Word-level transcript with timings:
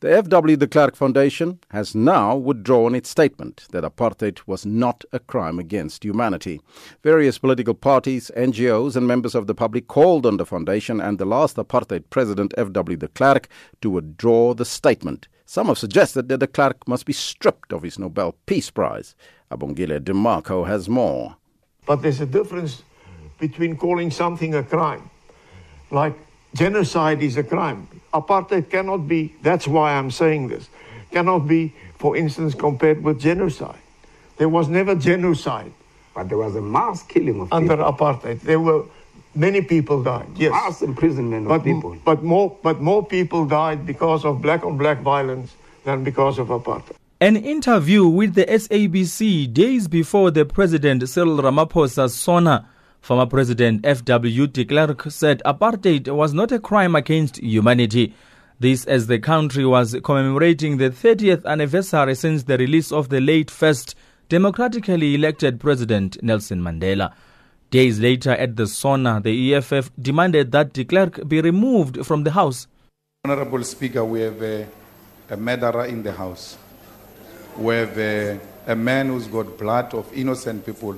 The 0.00 0.08
FW 0.08 0.58
de 0.58 0.66
Klerk 0.66 0.96
Foundation 0.96 1.58
has 1.72 1.94
now 1.94 2.34
withdrawn 2.34 2.94
its 2.94 3.10
statement 3.10 3.66
that 3.72 3.84
apartheid 3.84 4.40
was 4.46 4.64
not 4.64 5.04
a 5.12 5.18
crime 5.18 5.58
against 5.58 6.04
humanity. 6.04 6.58
Various 7.02 7.36
political 7.36 7.74
parties, 7.74 8.30
NGOs, 8.34 8.96
and 8.96 9.06
members 9.06 9.34
of 9.34 9.46
the 9.46 9.54
public 9.54 9.88
called 9.88 10.24
on 10.24 10.38
the 10.38 10.46
foundation 10.46 11.02
and 11.02 11.18
the 11.18 11.26
last 11.26 11.56
apartheid 11.56 12.04
president, 12.08 12.54
FW 12.56 12.98
de 12.98 13.08
Klerk, 13.08 13.46
to 13.82 13.90
withdraw 13.90 14.54
the 14.54 14.64
statement. 14.64 15.28
Some 15.44 15.66
have 15.66 15.76
suggested 15.76 16.30
that 16.30 16.38
de 16.38 16.46
Klerk 16.46 16.88
must 16.88 17.04
be 17.04 17.12
stripped 17.12 17.70
of 17.70 17.82
his 17.82 17.98
Nobel 17.98 18.34
Peace 18.46 18.70
Prize. 18.70 19.14
Abongile 19.52 20.00
DeMarco 20.00 20.66
has 20.66 20.88
more. 20.88 21.36
But 21.84 22.00
there's 22.00 22.22
a 22.22 22.26
difference 22.26 22.84
between 23.38 23.76
calling 23.76 24.10
something 24.10 24.54
a 24.54 24.62
crime, 24.62 25.10
like 25.90 26.16
genocide 26.54 27.22
is 27.22 27.36
a 27.36 27.42
crime. 27.44 27.88
Apartheid 28.12 28.70
cannot 28.70 29.08
be, 29.08 29.34
that's 29.42 29.66
why 29.68 29.92
I'm 29.92 30.10
saying 30.10 30.48
this, 30.48 30.68
cannot 31.10 31.40
be, 31.46 31.74
for 31.98 32.16
instance, 32.16 32.54
compared 32.54 33.02
with 33.02 33.20
genocide. 33.20 33.78
There 34.36 34.48
was 34.48 34.68
never 34.68 34.94
genocide. 34.94 35.72
But 36.14 36.28
there 36.28 36.38
was 36.38 36.56
a 36.56 36.60
mass 36.60 37.02
killing 37.04 37.40
of 37.40 37.52
under 37.52 37.76
people. 37.76 37.92
apartheid. 37.92 38.40
There 38.40 38.58
were 38.58 38.84
many 39.34 39.62
people 39.62 40.02
died. 40.02 40.26
Yes, 40.36 40.50
mass 40.50 40.82
imprisonment 40.82 41.46
but 41.46 41.56
of 41.56 41.64
people. 41.64 41.96
but 42.04 42.22
more 42.24 42.56
but 42.62 42.80
more 42.80 43.06
people 43.06 43.46
died 43.46 43.86
because 43.86 44.24
of 44.24 44.42
black 44.42 44.64
on 44.64 44.76
black 44.76 45.00
violence 45.02 45.54
than 45.84 46.02
because 46.02 46.38
of 46.38 46.48
apartheid. 46.48 46.96
An 47.20 47.36
interview 47.36 48.08
with 48.08 48.34
the 48.34 48.44
SABC 48.46 49.52
days 49.52 49.86
before 49.86 50.30
the 50.30 50.44
President 50.44 51.08
Cyril 51.08 51.36
Ramaphosa's 51.38 52.14
SONA, 52.14 52.68
former 53.00 53.26
President 53.26 53.84
F.W. 53.84 54.46
de 54.46 54.64
Klerk 54.64 55.10
said 55.10 55.42
apartheid 55.44 56.08
was 56.08 56.32
not 56.32 56.52
a 56.52 56.58
crime 56.58 56.94
against 56.94 57.38
humanity. 57.38 58.14
This 58.58 58.84
as 58.84 59.06
the 59.06 59.18
country 59.18 59.64
was 59.64 59.96
commemorating 60.04 60.76
the 60.76 60.90
30th 60.90 61.44
anniversary 61.46 62.14
since 62.14 62.42
the 62.42 62.58
release 62.58 62.92
of 62.92 63.08
the 63.08 63.20
late 63.20 63.50
first 63.50 63.94
democratically 64.28 65.14
elected 65.14 65.58
President 65.58 66.22
Nelson 66.22 66.60
Mandela. 66.60 67.12
Days 67.70 68.00
later 68.00 68.32
at 68.32 68.56
the 68.56 68.66
SONA, 68.66 69.20
the 69.22 69.54
EFF 69.54 69.90
demanded 70.00 70.52
that 70.52 70.72
de 70.72 70.84
Klerk 70.84 71.26
be 71.28 71.40
removed 71.40 72.04
from 72.04 72.24
the 72.24 72.32
House. 72.32 72.66
Honorable 73.24 73.62
Speaker, 73.64 74.04
we 74.04 74.20
have 74.20 74.42
a, 74.42 74.66
a 75.30 75.36
murderer 75.36 75.84
in 75.86 76.02
the 76.02 76.12
House. 76.12 76.58
We 77.56 77.74
have 77.76 77.96
a, 77.98 78.40
a 78.66 78.76
man 78.76 79.08
who's 79.08 79.26
got 79.26 79.56
blood 79.56 79.94
of 79.94 80.12
innocent 80.12 80.66
people 80.66 80.96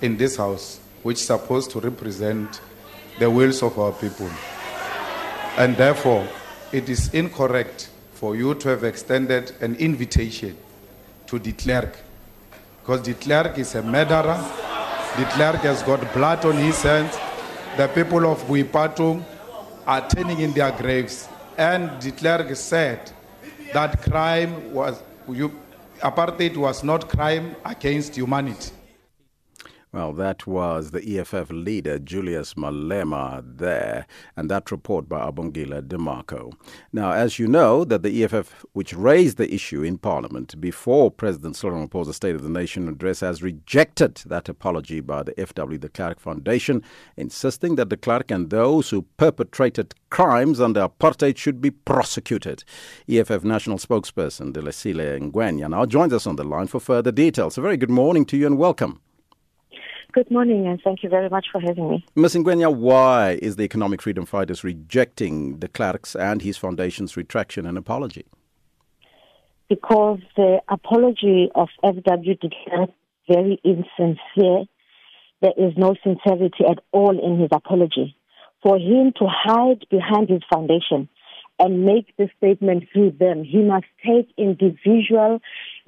in 0.00 0.16
this 0.16 0.36
House, 0.36 0.80
which 1.04 1.20
is 1.20 1.26
supposed 1.26 1.70
to 1.70 1.78
represent 1.80 2.60
the 3.20 3.30
wills 3.30 3.62
of 3.62 3.78
our 3.78 3.92
people. 3.92 4.28
And 5.56 5.76
therefore, 5.76 6.26
it 6.72 6.88
is 6.88 7.12
incorrect 7.14 7.90
for 8.14 8.34
you 8.34 8.54
to 8.56 8.70
have 8.70 8.82
extended 8.84 9.52
an 9.60 9.76
invitation 9.76 10.56
to 11.26 11.38
de 11.38 11.52
Klerk, 11.52 11.96
because 12.80 13.02
de 13.02 13.14
Klerk 13.14 13.58
is 13.58 13.74
a 13.74 13.82
murderer. 13.82 14.42
De 15.16 15.24
Klerk 15.26 15.60
has 15.60 15.82
got 15.82 16.12
blood 16.12 16.44
on 16.44 16.56
his 16.56 16.82
hands. 16.82 17.16
The 17.76 17.86
people 17.88 18.26
of 18.26 18.42
Boipatong 18.44 19.22
are 19.86 20.08
turning 20.08 20.40
in 20.40 20.52
their 20.52 20.72
graves. 20.72 21.28
And 21.56 22.00
de 22.00 22.12
Klerk 22.12 22.56
said 22.56 23.12
that 23.74 24.02
crime 24.02 24.72
was, 24.72 25.02
you, 25.28 25.52
apartheid 26.00 26.56
was 26.56 26.82
not 26.82 27.08
crime 27.08 27.54
against 27.64 28.16
humanity. 28.16 28.72
Well, 29.94 30.12
that 30.14 30.44
was 30.44 30.90
the 30.90 31.20
EFF 31.20 31.52
leader, 31.52 32.00
Julius 32.00 32.54
Malema, 32.54 33.44
there, 33.46 34.08
and 34.36 34.50
that 34.50 34.72
report 34.72 35.08
by 35.08 35.20
Abongila 35.20 35.82
DeMarco. 35.82 36.52
Now, 36.92 37.12
as 37.12 37.38
you 37.38 37.46
know, 37.46 37.84
that 37.84 38.02
the 38.02 38.24
EFF, 38.24 38.66
which 38.72 38.92
raised 38.92 39.36
the 39.36 39.54
issue 39.54 39.84
in 39.84 39.98
Parliament 39.98 40.60
before 40.60 41.12
President 41.12 41.54
Cyril 41.54 41.86
Ramaphosa's 41.86 42.16
State 42.16 42.34
of 42.34 42.42
the 42.42 42.48
Nation 42.48 42.88
address, 42.88 43.20
has 43.20 43.40
rejected 43.40 44.16
that 44.26 44.48
apology 44.48 44.98
by 44.98 45.22
the 45.22 45.30
FW 45.34 45.78
de 45.78 45.88
Klerk 45.88 46.18
Foundation, 46.18 46.82
insisting 47.16 47.76
that 47.76 47.88
de 47.88 47.96
Klerk 47.96 48.32
and 48.32 48.50
those 48.50 48.90
who 48.90 49.02
perpetrated 49.16 49.94
crimes 50.10 50.60
under 50.60 50.88
apartheid 50.88 51.36
should 51.36 51.60
be 51.60 51.70
prosecuted. 51.70 52.64
EFF 53.08 53.44
national 53.44 53.78
spokesperson 53.78 54.52
Delisile 54.54 55.20
Ngwenya 55.20 55.70
now 55.70 55.86
joins 55.86 56.12
us 56.12 56.26
on 56.26 56.34
the 56.34 56.42
line 56.42 56.66
for 56.66 56.80
further 56.80 57.12
details. 57.12 57.56
A 57.56 57.60
very 57.60 57.76
good 57.76 57.90
morning 57.90 58.24
to 58.24 58.36
you 58.36 58.48
and 58.48 58.58
welcome. 58.58 59.00
Good 60.14 60.30
morning, 60.30 60.68
and 60.68 60.80
thank 60.84 61.02
you 61.02 61.08
very 61.08 61.28
much 61.28 61.46
for 61.50 61.60
having 61.60 61.90
me. 61.90 62.06
Ms. 62.14 62.36
Ngwenya, 62.36 62.72
why 62.72 63.36
is 63.42 63.56
the 63.56 63.64
Economic 63.64 64.00
Freedom 64.00 64.24
Fighters 64.24 64.62
rejecting 64.62 65.58
de 65.58 65.66
Klerk's 65.66 66.14
and 66.14 66.40
his 66.40 66.56
foundation's 66.56 67.16
retraction 67.16 67.66
and 67.66 67.76
apology? 67.76 68.24
Because 69.68 70.20
the 70.36 70.60
apology 70.68 71.50
of 71.56 71.66
FW 71.82 72.40
de 72.40 72.48
Klerk 72.48 72.90
is 72.90 73.34
very 73.34 73.60
insincere. 73.64 74.66
There 75.42 75.56
is 75.56 75.72
no 75.76 75.96
sincerity 76.04 76.64
at 76.70 76.78
all 76.92 77.18
in 77.18 77.40
his 77.40 77.50
apology. 77.52 78.16
For 78.62 78.76
him 78.78 79.12
to 79.18 79.26
hide 79.28 79.84
behind 79.90 80.28
his 80.28 80.42
foundation 80.48 81.08
and 81.58 81.84
make 81.84 82.16
the 82.16 82.28
statement 82.36 82.84
through 82.92 83.16
them, 83.18 83.42
he 83.42 83.62
must 83.62 83.86
take 84.06 84.28
individual 84.38 85.40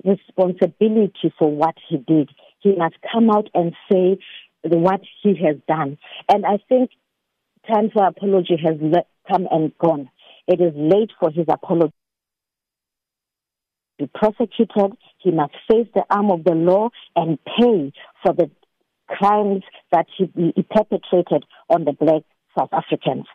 responsibility 0.05 1.33
for 1.39 1.55
what 1.55 1.77
he 1.89 1.99
did. 1.99 2.29
He 2.67 2.75
must 2.75 2.97
come 3.13 3.31
out 3.31 3.49
and 3.55 3.75
say 3.91 4.19
what 4.65 5.01
he 5.23 5.37
has 5.47 5.55
done. 5.69 5.99
And 6.29 6.45
I 6.45 6.59
think 6.69 6.91
time 7.65 7.91
for 7.93 8.05
apology 8.05 8.57
has 8.61 8.75
come 9.31 9.47
and 9.53 9.73
gone. 9.79 10.11
It 10.49 10.61
is 10.61 10.73
late 10.75 11.13
for 11.21 11.31
his 11.31 11.47
apology. 11.49 11.93
Be 14.01 14.11
prosecuted, 14.13 14.99
he 15.19 15.31
must 15.31 15.55
face 15.71 15.87
the 15.95 16.03
arm 16.11 16.33
of 16.33 16.43
the 16.43 16.55
law 16.55 16.89
and 17.15 17.39
pay 17.45 17.93
for 18.25 18.33
the 18.35 18.51
crimes 19.07 19.63
that 19.93 20.07
he, 20.19 20.29
he 20.35 20.63
perpetrated 20.65 21.45
on 21.71 21.85
the 21.85 21.93
black 21.93 22.23
South 22.59 22.71
Africans. 22.73 23.27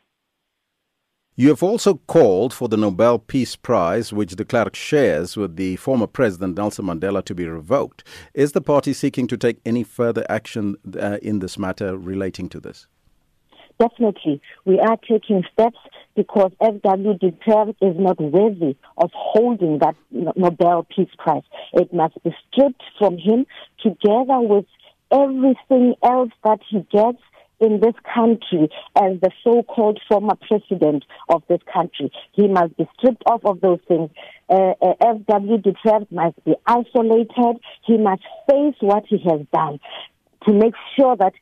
You 1.41 1.49
have 1.49 1.63
also 1.63 1.95
called 2.05 2.53
for 2.53 2.67
the 2.67 2.77
Nobel 2.77 3.17
Peace 3.17 3.55
Prize, 3.55 4.13
which 4.13 4.35
de 4.35 4.45
Klerk 4.45 4.75
shares 4.75 5.35
with 5.35 5.55
the 5.55 5.75
former 5.77 6.05
President 6.05 6.55
Nelson 6.55 6.85
Mandela, 6.85 7.25
to 7.25 7.33
be 7.33 7.47
revoked. 7.47 8.03
Is 8.35 8.51
the 8.51 8.61
party 8.61 8.93
seeking 8.93 9.25
to 9.25 9.37
take 9.37 9.57
any 9.65 9.83
further 9.83 10.23
action 10.29 10.75
uh, 10.99 11.17
in 11.23 11.39
this 11.39 11.57
matter 11.57 11.97
relating 11.97 12.47
to 12.49 12.59
this? 12.59 12.85
Definitely. 13.79 14.39
We 14.65 14.79
are 14.81 14.97
taking 14.97 15.43
steps 15.51 15.79
because 16.15 16.51
FW 16.61 17.19
de 17.19 17.31
Klerk 17.43 17.75
is 17.81 17.95
not 17.97 18.21
worthy 18.21 18.77
of 18.99 19.09
holding 19.11 19.79
that 19.79 19.95
Nobel 20.11 20.85
Peace 20.95 21.09
Prize. 21.17 21.41
It 21.73 21.91
must 21.91 22.23
be 22.23 22.35
stripped 22.51 22.83
from 22.99 23.17
him 23.17 23.47
together 23.81 24.41
with 24.41 24.65
everything 25.11 25.95
else 26.03 26.29
that 26.43 26.59
he 26.69 26.85
gets 26.91 27.17
in 27.61 27.79
this 27.79 27.93
country 28.13 28.69
as 28.95 29.19
the 29.21 29.31
so-called 29.43 29.99
former 30.09 30.35
president 30.47 31.05
of 31.29 31.43
this 31.47 31.61
country. 31.71 32.11
He 32.33 32.47
must 32.47 32.75
be 32.75 32.89
stripped 32.97 33.23
off 33.27 33.45
of 33.45 33.61
those 33.61 33.79
things. 33.87 34.09
Uh, 34.49 34.73
uh, 34.81 34.93
FW 35.01 35.75
Klerk 35.81 36.11
must 36.11 36.43
be 36.43 36.55
isolated. 36.65 37.61
He 37.85 37.97
must 37.97 38.23
face 38.49 38.75
what 38.81 39.05
he 39.07 39.19
has 39.29 39.41
done 39.53 39.79
to 40.47 40.53
make 40.53 40.73
sure 40.97 41.15
that 41.15 41.33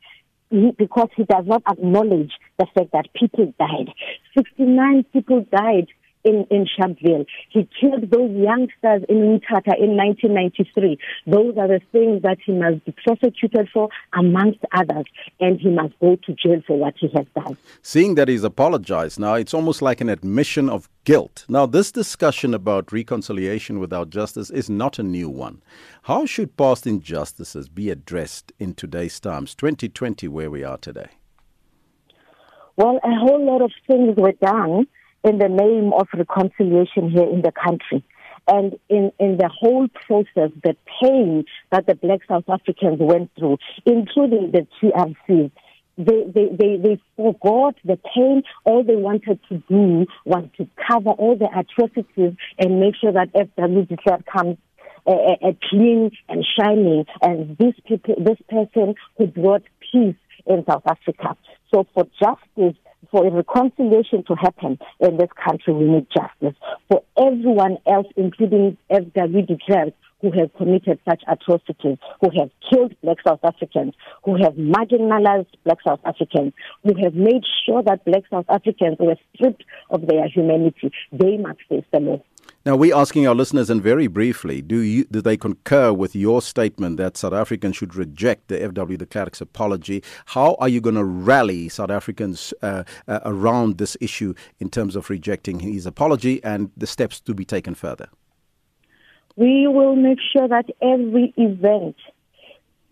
he, 0.50 0.72
because 0.78 1.10
he 1.16 1.24
does 1.24 1.46
not 1.46 1.64
acknowledge 1.70 2.32
the 2.58 2.68
fact 2.76 2.92
that 2.92 3.08
people 3.14 3.54
died. 3.58 3.94
69 4.38 5.06
people 5.14 5.46
died 5.52 5.88
in, 6.24 6.46
in 6.50 6.66
Sharpeville. 6.66 7.26
He 7.50 7.68
killed 7.80 8.10
those 8.12 8.32
youngsters 8.32 9.06
in 9.08 9.40
Mthatha 9.40 9.78
in 9.80 9.96
1993. 9.96 10.98
Those 11.26 11.58
are 11.58 11.68
the 11.68 11.82
things 11.92 12.22
that 12.24 12.38
he 12.46 12.54
must 12.54 12.86
be 12.86 12.94
prosecuted 13.04 13.70
for, 13.74 13.90
amongst 14.14 14.60
others, 14.74 15.06
and 15.40 15.60
he 15.60 15.70
must 15.70 15.98
go 16.00 16.18
to 16.26 16.34
jail 16.34 16.62
for 16.66 16.78
what 16.78 16.96
he 16.98 17.10
has 17.16 17.26
done. 17.36 17.58
Seeing 17.82 18.16
that 18.16 18.28
he's 18.28 18.44
apologized 18.44 19.20
now, 19.20 19.36
it's 19.36 19.54
almost 19.54 19.82
like 19.82 20.02
an 20.02 20.10
admission 20.10 20.70
of 20.70 20.90
guilt. 21.04 21.46
Now, 21.48 21.66
this 21.66 21.92
discussion 21.92 22.54
about 22.54 22.92
reconciliation 22.92 23.80
without 23.80 24.10
justice 24.10 24.50
is 24.50 24.70
not 24.70 25.00
a 25.00 25.04
new 25.04 25.30
one. 25.30 25.62
How 26.04 26.26
should 26.26 26.58
past 26.58 26.86
injustices 26.86 27.70
be 27.70 27.90
addressed 27.90 28.52
in 28.60 28.74
today's 28.74 29.20
times, 29.20 29.56
2020, 29.56 30.28
where 30.28 30.52
we 30.52 30.64
are 30.64 30.78
today? 30.78 31.10
Well, 32.76 33.00
a 33.04 33.14
whole 33.14 33.46
lot 33.46 33.62
of 33.62 33.72
things 33.88 34.16
were 34.18 34.32
done 34.42 34.88
in 35.24 35.38
the 35.38 35.50
name 35.50 35.92
of 35.94 36.08
reconciliation 36.14 37.10
here 37.10 37.28
in 37.30 37.42
the 37.42 37.52
country. 37.52 38.04
And 38.48 38.80
in, 38.90 39.12
in 39.20 39.38
the 39.38 39.50
whole 39.50 39.88
process, 39.90 40.52
the 40.64 40.76
pain 41.02 41.46
that 41.72 41.86
the 41.86 41.96
black 41.96 42.22
South 42.28 42.46
Africans 42.50 42.98
went 43.00 43.30
through, 43.38 43.58
including 43.86 44.52
the 44.52 44.66
TRC, 44.82 45.52
they, 45.98 46.24
they, 46.34 46.48
they, 46.58 46.78
they 46.78 47.02
forgot 47.18 47.76
the 47.84 48.00
pain. 48.16 48.44
All 48.64 48.84
they 48.84 48.96
wanted 48.96 49.40
to 49.50 49.58
do 49.70 50.06
was 50.26 50.46
to 50.58 50.68
cover 50.88 51.10
all 51.10 51.36
the 51.36 51.50
atrocities 51.54 52.38
and 52.58 52.80
make 52.80 52.96
sure 52.96 53.12
that 53.12 53.34
FW 53.34 53.88
de 53.88 53.98
Klerk 53.98 54.26
comes 54.26 54.58
uh, 55.06 55.12
uh, 55.12 55.52
clean 55.70 56.12
and 56.30 56.46
shining. 56.58 57.06
And 57.22 57.58
this 57.58 57.74
people, 57.86 58.16
this 58.18 58.38
person 58.50 58.96
who 59.18 59.28
brought 59.28 59.64
peace 59.92 60.16
in 60.46 60.64
South 60.68 60.84
Africa. 60.88 61.36
So 61.74 61.86
for 61.94 62.06
justice 62.20 62.78
for 63.12 63.26
a 63.26 63.32
reconciliation 63.32 64.24
to 64.28 64.36
happen 64.36 64.78
in 65.00 65.18
this 65.18 65.30
country, 65.44 65.74
we 65.74 65.86
need 65.86 66.08
justice. 66.16 66.58
For 66.88 67.04
everyone 67.18 67.78
else, 67.88 68.08
including 68.16 68.78
FW 68.92 69.60
Klerk, 69.66 69.94
who 70.22 70.32
have 70.32 70.54
committed 70.56 71.00
such 71.08 71.24
atrocities, 71.28 71.98
who 72.22 72.30
have 72.38 72.50
killed 72.70 72.94
black 73.02 73.18
South 73.26 73.40
Africans, 73.44 73.94
who 74.26 74.36
have 74.36 74.54
marginalized 74.54 75.48
black 75.64 75.78
South 75.88 76.02
Africans, 76.06 76.54
who 76.84 76.94
have 77.02 77.14
made 77.14 77.44
sure 77.66 77.82
that 77.84 78.04
black 78.06 78.24
South 78.30 78.46
Africans 78.50 78.98
were 79.00 79.16
stripped 79.34 79.64
of 79.90 80.06
their 80.08 80.28
humanity, 80.28 80.92
they 81.12 81.38
must 81.38 81.60
face 81.70 81.86
the 81.94 82.00
law. 82.00 82.22
Now, 82.70 82.76
we're 82.76 82.96
asking 82.96 83.26
our 83.26 83.34
listeners, 83.34 83.72
and 83.72 83.82
very 83.82 84.06
briefly, 84.06 84.62
do, 84.62 84.78
you, 84.78 85.04
do 85.06 85.22
they 85.24 85.38
concur 85.38 85.92
with 85.92 86.16
your 86.16 86.40
statement 86.40 86.98
that 86.98 87.18
South 87.18 87.34
Africans 87.34 87.78
should 87.78 87.96
reject 87.96 88.48
the 88.48 88.60
FW 88.60 88.96
de 88.96 89.08
Klerk's 89.08 89.42
apology? 89.42 90.04
How 90.28 90.56
are 90.60 90.70
you 90.70 90.80
going 90.80 90.94
to 90.94 91.04
rally 91.04 91.68
South 91.68 91.90
Africans 91.90 92.54
uh, 92.62 92.84
uh, 93.08 93.22
around 93.26 93.80
this 93.80 93.98
issue 94.00 94.36
in 94.60 94.70
terms 94.70 94.96
of 94.96 95.10
rejecting 95.10 95.62
his 95.62 95.88
apology 95.88 96.44
and 96.44 96.70
the 96.78 96.86
steps 96.86 97.20
to 97.22 97.34
be 97.34 97.44
taken 97.44 97.74
further? 97.74 98.08
We 99.36 99.66
will 99.66 99.96
make 99.96 100.20
sure 100.32 100.48
that 100.48 100.70
every 100.80 101.34
event 101.38 101.96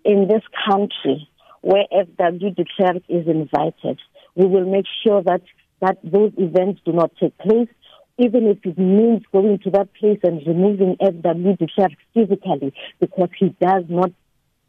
in 0.03 0.27
this 0.27 0.41
country 0.67 1.29
where 1.61 1.83
FW 1.93 2.55
de 2.55 2.65
Klerk 2.75 3.03
is 3.09 3.27
invited, 3.27 3.99
we 4.33 4.47
will 4.47 4.65
make 4.65 4.87
sure 5.05 5.21
that, 5.21 5.43
that 5.81 5.99
those 6.03 6.31
events 6.35 6.81
do 6.83 6.93
not 6.93 7.11
take 7.19 7.37
place 7.37 7.69
even 8.17 8.47
if 8.47 8.57
it 8.63 8.77
means 8.77 9.23
going 9.31 9.59
to 9.59 9.69
that 9.71 9.93
place 9.93 10.19
and 10.23 10.45
removing 10.45 10.97
FW 11.01 11.69
Klerk 11.75 11.91
physically 12.13 12.73
because 12.99 13.29
he 13.39 13.55
does 13.61 13.83
not 13.89 14.11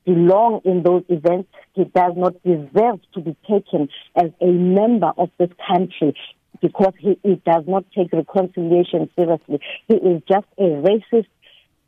belong 0.05 0.61
in 0.65 0.83
those 0.83 1.05
events. 1.09 1.49
He 1.75 1.85
does 1.85 2.13
not 2.17 2.43
deserve 2.43 3.01
to 3.15 3.21
be 3.21 3.37
taken 3.49 3.89
as 4.17 4.31
a 4.41 4.47
member 4.47 5.13
of 5.19 5.31
this 5.39 5.51
country 5.67 6.15
because 6.63 6.95
he, 6.99 7.19
he 7.23 7.37
does 7.47 7.65
not 7.67 7.85
take 7.95 8.13
reconciliation 8.13 9.11
seriously. 9.17 9.61
He 9.87 9.95
is 9.95 10.23
just 10.29 10.47
a 10.59 10.63
racist 10.63 11.29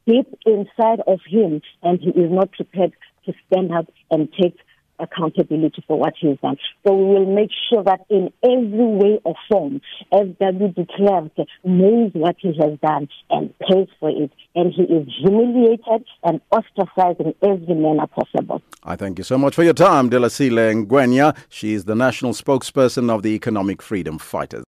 deep 0.07 0.27
inside 0.45 1.01
of 1.07 1.21
him 1.27 1.63
and 1.83 2.01
he 2.01 2.11
is 2.11 2.31
not 2.31 2.53
prepared 2.53 2.93
to 3.27 3.33
stand 3.47 3.73
up 3.73 3.87
and 4.11 4.29
take 4.33 4.57
accountability 5.01 5.85
for 5.87 5.99
what 5.99 6.15
he's 6.19 6.39
done. 6.43 6.57
So 6.87 6.95
we 6.95 7.05
will 7.05 7.35
make 7.35 7.51
sure 7.69 7.83
that 7.85 8.01
in 8.09 8.33
every 8.43 8.87
way 8.87 9.21
or 9.25 9.35
form, 9.51 9.81
FW 10.13 10.75
de 10.75 11.47
knows 11.65 12.11
what 12.15 12.37
he 12.39 12.49
has 12.49 12.79
done 12.81 13.09
and 13.31 13.55
pays 13.59 13.89
for 13.99 14.11
it. 14.11 14.31
And 14.55 14.73
he 14.73 14.83
is 14.83 15.09
humiliated 15.23 16.05
and 16.25 16.41
ostracized 16.51 17.21
in 17.21 17.35
every 17.43 17.75
manner 17.75 18.07
possible. 18.07 18.63
I 18.83 18.97
thank 18.97 19.19
you 19.19 19.25
so 19.25 19.39
much 19.39 19.55
for 19.55 19.63
your 19.63 19.75
time, 19.75 20.11
Delisile 20.11 20.87
Ngwenya. 20.87 21.37
She 21.49 21.73
is 21.73 21.85
the 21.85 21.95
national 21.95 22.33
spokesperson 22.33 23.11
of 23.11 23.23
the 23.23 23.31
Economic 23.31 23.83
Freedom 23.83 24.19
Fighters. 24.19 24.59